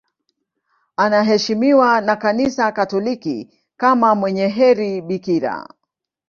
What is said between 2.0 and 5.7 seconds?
na Kanisa Katoliki kama mwenye heri bikira.